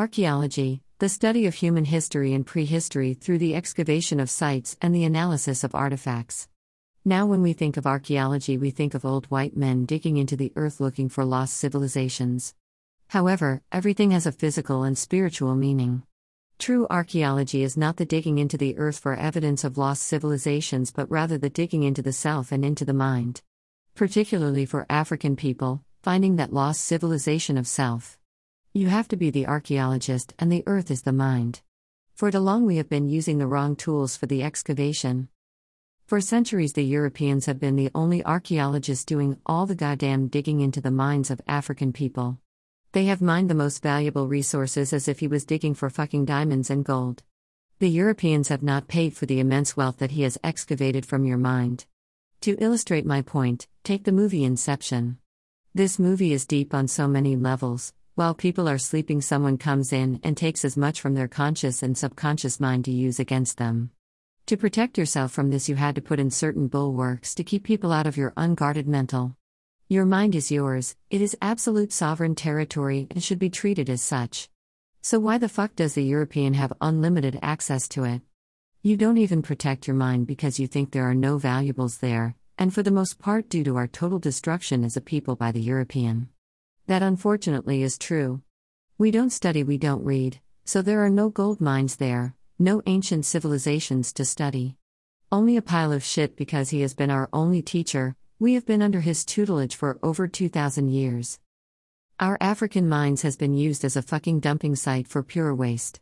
Archaeology, 0.00 0.80
the 0.98 1.10
study 1.10 1.44
of 1.44 1.52
human 1.56 1.84
history 1.84 2.32
and 2.32 2.46
prehistory 2.46 3.12
through 3.12 3.36
the 3.36 3.54
excavation 3.54 4.18
of 4.18 4.30
sites 4.30 4.74
and 4.80 4.94
the 4.94 5.04
analysis 5.04 5.62
of 5.62 5.74
artifacts. 5.74 6.48
Now, 7.04 7.26
when 7.26 7.42
we 7.42 7.52
think 7.52 7.76
of 7.76 7.86
archaeology, 7.86 8.56
we 8.56 8.70
think 8.70 8.94
of 8.94 9.04
old 9.04 9.26
white 9.26 9.58
men 9.58 9.84
digging 9.84 10.16
into 10.16 10.36
the 10.38 10.54
earth 10.56 10.80
looking 10.80 11.10
for 11.10 11.22
lost 11.22 11.58
civilizations. 11.58 12.54
However, 13.08 13.60
everything 13.70 14.12
has 14.12 14.24
a 14.24 14.32
physical 14.32 14.84
and 14.84 14.96
spiritual 14.96 15.54
meaning. 15.54 16.02
True 16.58 16.86
archaeology 16.88 17.62
is 17.62 17.76
not 17.76 17.98
the 17.98 18.06
digging 18.06 18.38
into 18.38 18.56
the 18.56 18.78
earth 18.78 19.00
for 19.00 19.14
evidence 19.14 19.64
of 19.64 19.76
lost 19.76 20.04
civilizations, 20.04 20.90
but 20.90 21.10
rather 21.10 21.36
the 21.36 21.50
digging 21.50 21.82
into 21.82 22.00
the 22.00 22.14
self 22.14 22.52
and 22.52 22.64
into 22.64 22.86
the 22.86 22.94
mind. 22.94 23.42
Particularly 23.94 24.64
for 24.64 24.86
African 24.88 25.36
people, 25.36 25.84
finding 26.02 26.36
that 26.36 26.54
lost 26.54 26.84
civilization 26.84 27.58
of 27.58 27.68
self. 27.68 28.18
You 28.72 28.86
have 28.86 29.08
to 29.08 29.16
be 29.16 29.30
the 29.30 29.48
archaeologist, 29.48 30.32
and 30.38 30.52
the 30.52 30.62
earth 30.64 30.92
is 30.92 31.02
the 31.02 31.12
mind. 31.12 31.60
For 32.14 32.30
too 32.30 32.38
long, 32.38 32.66
we 32.66 32.76
have 32.76 32.88
been 32.88 33.08
using 33.08 33.38
the 33.38 33.48
wrong 33.48 33.74
tools 33.74 34.16
for 34.16 34.26
the 34.26 34.44
excavation. 34.44 35.28
For 36.06 36.20
centuries, 36.20 36.74
the 36.74 36.84
Europeans 36.84 37.46
have 37.46 37.58
been 37.58 37.74
the 37.74 37.90
only 37.96 38.24
archaeologists 38.24 39.04
doing 39.04 39.38
all 39.44 39.66
the 39.66 39.74
goddamn 39.74 40.28
digging 40.28 40.60
into 40.60 40.80
the 40.80 40.92
minds 40.92 41.32
of 41.32 41.40
African 41.48 41.92
people. 41.92 42.38
They 42.92 43.06
have 43.06 43.20
mined 43.20 43.50
the 43.50 43.56
most 43.56 43.82
valuable 43.82 44.28
resources 44.28 44.92
as 44.92 45.08
if 45.08 45.18
he 45.18 45.26
was 45.26 45.44
digging 45.44 45.74
for 45.74 45.90
fucking 45.90 46.26
diamonds 46.26 46.70
and 46.70 46.84
gold. 46.84 47.24
The 47.80 47.90
Europeans 47.90 48.48
have 48.50 48.62
not 48.62 48.86
paid 48.86 49.16
for 49.16 49.26
the 49.26 49.40
immense 49.40 49.76
wealth 49.76 49.96
that 49.98 50.12
he 50.12 50.22
has 50.22 50.38
excavated 50.44 51.04
from 51.04 51.24
your 51.24 51.38
mind. 51.38 51.86
To 52.42 52.56
illustrate 52.60 53.04
my 53.04 53.22
point, 53.22 53.66
take 53.82 54.04
the 54.04 54.12
movie 54.12 54.44
Inception. 54.44 55.18
This 55.74 55.98
movie 55.98 56.32
is 56.32 56.46
deep 56.46 56.72
on 56.72 56.86
so 56.86 57.08
many 57.08 57.34
levels, 57.34 57.92
while 58.20 58.34
people 58.34 58.68
are 58.68 58.76
sleeping, 58.76 59.22
someone 59.22 59.56
comes 59.56 59.94
in 59.94 60.20
and 60.22 60.36
takes 60.36 60.62
as 60.62 60.76
much 60.76 61.00
from 61.00 61.14
their 61.14 61.26
conscious 61.26 61.82
and 61.82 61.96
subconscious 61.96 62.60
mind 62.60 62.84
to 62.84 62.90
use 62.90 63.18
against 63.18 63.56
them. 63.56 63.90
To 64.44 64.58
protect 64.58 64.98
yourself 64.98 65.32
from 65.32 65.48
this, 65.48 65.70
you 65.70 65.76
had 65.76 65.94
to 65.94 66.02
put 66.02 66.20
in 66.20 66.30
certain 66.30 66.68
bulwarks 66.68 67.34
to 67.36 67.42
keep 67.42 67.64
people 67.64 67.92
out 67.92 68.06
of 68.06 68.18
your 68.18 68.34
unguarded 68.36 68.86
mental. 68.86 69.36
Your 69.88 70.04
mind 70.04 70.34
is 70.34 70.50
yours, 70.50 70.96
it 71.08 71.22
is 71.22 71.34
absolute 71.40 71.94
sovereign 71.94 72.34
territory 72.34 73.06
and 73.10 73.24
should 73.24 73.38
be 73.38 73.48
treated 73.48 73.88
as 73.88 74.02
such. 74.02 74.50
So, 75.00 75.18
why 75.18 75.38
the 75.38 75.48
fuck 75.48 75.74
does 75.74 75.94
the 75.94 76.04
European 76.04 76.52
have 76.52 76.74
unlimited 76.78 77.38
access 77.40 77.88
to 77.88 78.04
it? 78.04 78.20
You 78.82 78.98
don't 78.98 79.16
even 79.16 79.40
protect 79.40 79.86
your 79.86 79.96
mind 79.96 80.26
because 80.26 80.60
you 80.60 80.66
think 80.66 80.90
there 80.90 81.08
are 81.08 81.14
no 81.14 81.38
valuables 81.38 81.96
there, 81.96 82.34
and 82.58 82.74
for 82.74 82.82
the 82.82 82.90
most 82.90 83.18
part, 83.18 83.48
due 83.48 83.64
to 83.64 83.76
our 83.78 83.88
total 83.88 84.18
destruction 84.18 84.84
as 84.84 84.94
a 84.94 85.00
people 85.00 85.36
by 85.36 85.52
the 85.52 85.62
European. 85.62 86.28
That 86.90 87.04
unfortunately 87.04 87.84
is 87.84 87.96
true. 87.96 88.42
We 88.98 89.12
don't 89.12 89.30
study, 89.30 89.62
we 89.62 89.78
don't 89.78 90.04
read, 90.04 90.40
so 90.64 90.82
there 90.82 91.04
are 91.04 91.08
no 91.08 91.30
gold 91.30 91.60
mines 91.60 91.94
there, 91.94 92.34
no 92.58 92.82
ancient 92.84 93.24
civilizations 93.26 94.12
to 94.14 94.24
study. 94.24 94.74
Only 95.30 95.56
a 95.56 95.62
pile 95.62 95.92
of 95.92 96.02
shit 96.02 96.34
because 96.34 96.70
he 96.70 96.80
has 96.80 96.92
been 96.94 97.08
our 97.08 97.28
only 97.32 97.62
teacher, 97.62 98.16
we 98.40 98.54
have 98.54 98.66
been 98.66 98.82
under 98.82 99.02
his 99.02 99.24
tutelage 99.24 99.76
for 99.76 100.00
over 100.02 100.26
2,000 100.26 100.88
years. 100.88 101.38
Our 102.18 102.36
African 102.40 102.88
mines 102.88 103.22
has 103.22 103.36
been 103.36 103.54
used 103.54 103.84
as 103.84 103.94
a 103.94 104.02
fucking 104.02 104.40
dumping 104.40 104.74
site 104.74 105.06
for 105.06 105.22
pure 105.22 105.54
waste. 105.54 106.00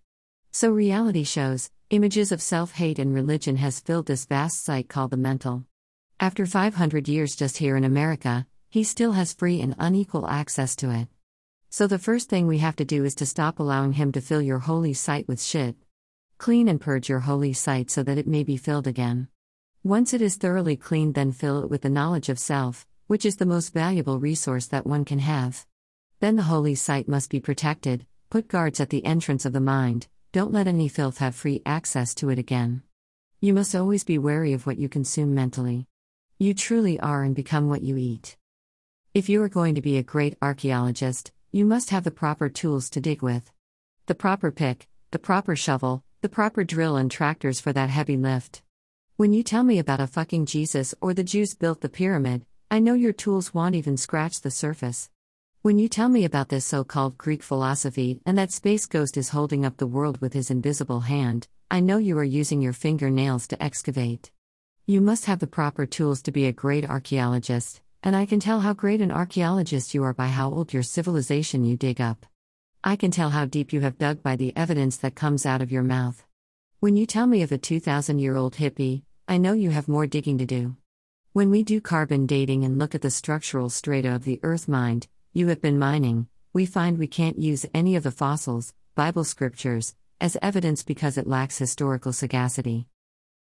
So 0.53 0.71
reality 0.71 1.25
shows, 1.25 1.71
images 1.91 2.33
of 2.33 2.41
self 2.41 2.73
hate 2.73 2.99
and 2.99 3.13
religion 3.13 3.57
has 3.57 3.79
filled 3.79 4.07
this 4.07 4.25
vast 4.25 4.65
site 4.65 4.89
called 4.89 5.11
the 5.11 5.19
mental. 5.19 5.67
After 6.19 6.47
500 6.47 7.09
years 7.09 7.37
just 7.37 7.59
here 7.59 7.77
in 7.77 7.85
America, 7.85 8.47
he 8.71 8.85
still 8.85 9.13
has 9.13 9.33
free 9.33 9.61
and 9.61 9.75
unequal 9.79 10.27
access 10.29 10.77
to 10.77 10.91
it. 10.91 11.09
So 11.71 11.87
the 11.87 11.99
first 11.99 12.29
thing 12.29 12.47
we 12.47 12.59
have 12.59 12.77
to 12.77 12.85
do 12.85 13.05
is 13.05 13.15
to 13.17 13.27
stop 13.27 13.59
allowing 13.59 13.93
him 13.93 14.13
to 14.13 14.21
fill 14.21 14.41
your 14.41 14.61
holy 14.61 14.95
site 14.95 15.29
with 15.29 15.43
shit. 15.43 15.77
Clean 16.39 16.69
and 16.69 16.81
purge 16.81 17.09
your 17.09 17.21
holy 17.21 17.53
site 17.53 17.91
so 17.91 18.03
that 18.03 18.19
it 18.19 18.27
may 18.27 18.45
be 18.45 18.57
filled 18.57 18.87
again. 18.87 19.29
Once 19.83 20.15
it 20.15 20.23
is 20.23 20.37
thoroughly 20.37 20.77
cleaned, 20.77 21.15
then 21.15 21.33
fill 21.33 21.63
it 21.63 21.71
with 21.71 21.83
the 21.83 21.91
knowledge 21.91 22.29
of 22.29 22.39
self, 22.39 22.87
which 23.07 23.25
is 23.27 23.37
the 23.37 23.47
most 23.47 23.73
valuable 23.73 24.19
resource 24.19 24.67
that 24.67 24.87
one 24.87 25.05
can 25.05 25.19
have. 25.19 25.67
Then 26.21 26.37
the 26.37 26.45
holy 26.45 26.75
site 26.75 27.09
must 27.09 27.31
be 27.31 27.41
protected, 27.41 28.07
put 28.31 28.49
guards 28.49 28.81
at 28.81 28.91
the 28.91 29.05
entrance 29.05 29.45
of 29.45 29.53
the 29.53 29.61
mind, 29.61 30.09
don't 30.33 30.53
let 30.53 30.67
any 30.67 30.89
filth 30.89 31.19
have 31.19 31.35
free 31.35 31.63
access 31.67 32.15
to 32.15 32.31
it 32.31 32.39
again. 32.39 32.83
You 33.41 33.53
must 33.53 33.75
always 33.75 34.05
be 34.05 34.19
wary 34.19 34.53
of 34.53 34.67
what 34.67 34.79
you 34.79 34.89
consume 34.89 35.35
mentally. 35.35 35.87
You 36.39 36.55
truly 36.55 36.99
are 37.01 37.25
and 37.25 37.35
become 37.35 37.69
what 37.69 37.83
you 37.83 37.97
eat. 37.97 38.38
If 39.15 39.31
you 39.31 39.43
are 39.43 39.49
going 39.49 39.75
to 39.75 39.81
be 39.81 39.97
a 39.97 40.03
great 40.03 40.37
archaeologist, 40.43 41.33
you 41.51 41.65
must 41.65 41.89
have 41.89 42.05
the 42.05 42.11
proper 42.11 42.51
tools 42.51 42.91
to 42.91 43.01
dig 43.01 43.23
with. 43.23 43.51
The 44.05 44.15
proper 44.15 44.51
pick, 44.51 44.87
the 45.13 45.19
proper 45.19 45.57
shovel, 45.57 46.05
the 46.21 46.29
proper 46.29 46.63
drill, 46.63 46.97
and 46.97 47.11
tractors 47.11 47.59
for 47.59 47.73
that 47.73 47.89
heavy 47.89 48.19
lift. 48.19 48.63
When 49.17 49.33
you 49.33 49.43
tell 49.43 49.65
me 49.65 49.79
about 49.79 50.01
a 50.01 50.07
fucking 50.07 50.45
Jesus 50.45 50.95
or 51.01 51.15
the 51.15 51.25
Jews 51.25 51.55
built 51.55 51.81
the 51.81 51.89
pyramid, 51.89 52.45
I 52.71 52.81
know 52.81 52.93
your 52.93 53.15
tools 53.15 53.55
won't 53.55 53.75
even 53.75 53.97
scratch 53.97 54.43
the 54.43 54.51
surface. 54.51 55.09
When 55.63 55.79
you 55.79 55.89
tell 55.89 56.11
me 56.11 56.27
about 56.27 56.51
this 56.51 56.67
so 56.67 56.85
called 56.85 57.17
Greek 57.17 57.43
philosophy 57.43 58.21
and 58.27 58.37
that 58.37 58.53
space 58.53 58.85
ghost 58.85 59.17
is 59.17 59.31
holding 59.31 59.65
up 59.65 59.79
the 59.79 59.87
world 59.87 60.21
with 60.21 60.35
his 60.35 60.51
invisible 60.51 61.01
hand, 61.01 61.49
I 61.71 61.81
know 61.81 61.97
you 61.97 62.19
are 62.19 62.25
using 62.25 62.61
your 62.61 62.75
fingernails 62.75 63.47
to 63.49 63.63
excavate. 63.63 64.31
You 64.87 65.01
must 65.01 65.25
have 65.25 65.39
the 65.39 65.47
proper 65.47 65.87
tools 65.87 66.21
to 66.23 66.31
be 66.31 66.45
a 66.45 66.53
great 66.53 66.89
archaeologist, 66.89 67.81
and 68.03 68.15
I 68.15 68.27
can 68.27 68.41
tell 68.41 68.61
how 68.61 68.73
great 68.75 69.01
an 69.01 69.11
archaeologist 69.11 69.93
you 69.93 70.05
are 70.05 70.15
by 70.15 70.29
how 70.29 70.51
old 70.51 70.73
your 70.73 70.83
civilization 70.83 71.65
you 71.65 71.77
dig 71.77 72.01
up. 72.01 72.27
I 72.85 72.97
can 72.97 73.11
tell 73.11 73.31
how 73.31 73.45
deep 73.45 73.73
you 73.73 73.81
have 73.81 73.99
dug 73.99 74.23
by 74.23 74.37
the 74.37 74.57
evidence 74.57 74.97
that 74.99 75.17
comes 75.17 75.45
out 75.45 75.63
of 75.63 75.73
your 75.73 75.83
mouth. 75.83 76.25
When 76.81 76.97
you 76.97 77.07
tell 77.07 77.27
me 77.27 77.43
of 77.43 77.51
a 77.51 77.59
2,000 77.59 78.19
year 78.21 78.37
old 78.37 78.55
hippie, 78.55 79.03
I 79.27 79.37
know 79.37 79.53
you 79.53 79.71
have 79.71 79.89
more 79.89 80.07
digging 80.07 80.39
to 80.39 80.47
do. 80.47 80.77
When 81.33 81.51
we 81.51 81.63
do 81.63 81.81
carbon 81.81 82.27
dating 82.27 82.65
and 82.65 82.79
look 82.79 82.95
at 82.95 83.03
the 83.03 83.11
structural 83.11 83.69
strata 83.69 84.15
of 84.15 84.25
the 84.25 84.41
earth 84.43 84.69
mind, 84.69 85.09
you 85.33 85.49
have 85.49 85.61
been 85.61 85.79
mining, 85.79 86.29
we 86.53 86.67
find 86.67 86.99
we 86.99 87.09
can't 87.09 87.39
use 87.39 87.67
any 87.75 87.97
of 87.97 88.05
the 88.05 88.11
fossils, 88.11 88.75
Bible 88.95 89.25
scriptures, 89.25 89.95
as 90.21 90.37
evidence 90.41 90.83
because 90.83 91.19
it 91.19 91.27
lacks 91.27 91.59
historical 91.59 92.13
sagacity. 92.13 92.87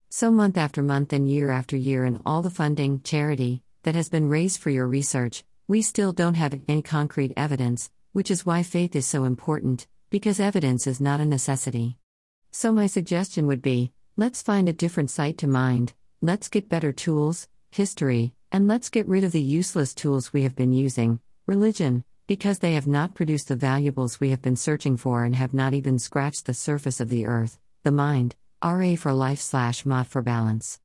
So, 0.09 0.29
month 0.29 0.57
after 0.57 0.83
month 0.83 1.13
and 1.13 1.29
year 1.29 1.51
after 1.51 1.77
year, 1.77 2.05
and 2.05 2.21
all 2.25 2.41
the 2.41 2.49
funding, 2.49 3.01
charity, 3.01 3.63
that 3.83 3.95
has 3.95 4.09
been 4.09 4.29
raised 4.29 4.59
for 4.59 4.69
your 4.69 4.87
research, 4.87 5.43
we 5.67 5.81
still 5.81 6.11
don't 6.11 6.35
have 6.35 6.59
any 6.67 6.81
concrete 6.81 7.33
evidence, 7.37 7.89
which 8.13 8.29
is 8.29 8.45
why 8.45 8.63
faith 8.63 8.95
is 8.95 9.05
so 9.05 9.23
important, 9.23 9.87
because 10.09 10.39
evidence 10.39 10.87
is 10.87 10.99
not 10.99 11.19
a 11.19 11.25
necessity. 11.25 11.97
So, 12.51 12.71
my 12.71 12.87
suggestion 12.87 13.47
would 13.47 13.61
be 13.61 13.91
let's 14.17 14.41
find 14.41 14.67
a 14.67 14.73
different 14.73 15.09
site 15.09 15.37
to 15.39 15.47
mind, 15.47 15.93
let's 16.21 16.49
get 16.49 16.69
better 16.69 16.91
tools, 16.91 17.47
history, 17.71 18.33
and 18.51 18.67
let's 18.67 18.89
get 18.89 19.07
rid 19.07 19.23
of 19.23 19.31
the 19.31 19.41
useless 19.41 19.93
tools 19.93 20.33
we 20.33 20.43
have 20.43 20.55
been 20.55 20.73
using, 20.73 21.19
religion, 21.47 22.03
because 22.27 22.59
they 22.59 22.73
have 22.73 22.87
not 22.87 23.13
produced 23.13 23.47
the 23.47 23.55
valuables 23.55 24.19
we 24.19 24.29
have 24.29 24.41
been 24.41 24.55
searching 24.55 24.97
for 24.97 25.23
and 25.23 25.35
have 25.35 25.53
not 25.53 25.73
even 25.73 25.97
scratched 25.97 26.45
the 26.45 26.53
surface 26.53 26.99
of 26.99 27.09
the 27.09 27.25
earth, 27.25 27.59
the 27.83 27.91
mind, 27.91 28.35
RA 28.63 28.95
for 28.95 29.11
life 29.11 29.39
slash 29.39 29.83
Ma'at 29.83 30.05
for 30.05 30.21
balance. 30.21 30.79